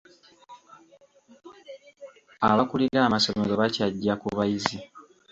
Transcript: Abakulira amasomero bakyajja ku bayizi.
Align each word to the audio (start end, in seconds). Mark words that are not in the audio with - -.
Abakulira 2.49 2.99
amasomero 3.03 3.53
bakyajja 3.61 4.13
ku 4.21 4.27
bayizi. 4.37 4.77